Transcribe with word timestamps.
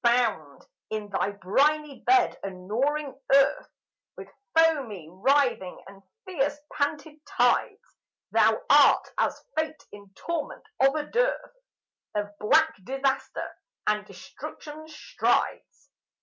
Bound 0.03 0.65
in 0.89 1.09
thy 1.09 1.29
briny 1.29 1.99
bed 2.01 2.35
and 2.41 2.67
gnawing 2.67 3.21
earth 3.31 3.69
With 4.17 4.29
foamy 4.57 5.07
writhing 5.11 5.77
and 5.87 6.01
fierce 6.25 6.57
panted 6.73 7.23
tides, 7.27 7.95
Thou 8.31 8.63
art 8.67 9.07
as 9.19 9.43
Fate 9.55 9.83
in 9.91 10.11
torment 10.15 10.65
of 10.79 10.95
a 10.95 11.05
dearth 11.05 11.53
Of 12.15 12.35
black 12.39 12.73
disaster 12.83 13.55
and 13.85 14.03
destruction's 14.03 14.91
strides. 14.95 15.89